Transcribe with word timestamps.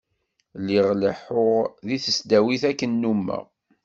Lliɣ 0.61 0.87
leḥḥuɣ 1.01 1.63
deg 1.87 2.01
tesdawit 2.03 2.63
akken 2.69 2.91
nummeɣ. 3.01 3.45